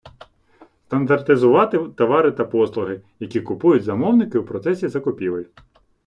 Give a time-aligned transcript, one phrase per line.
[0.87, 5.43] Стандартизувати товари та послуги, які купують замовники у процесі закупівель.